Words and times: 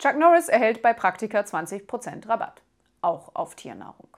Chuck 0.00 0.16
Norris 0.16 0.48
erhält 0.48 0.80
bei 0.80 0.94
Praktika 0.94 1.40
20% 1.40 2.26
Rabatt, 2.26 2.62
auch 3.02 3.34
auf 3.34 3.54
Tiernahrung. 3.54 4.08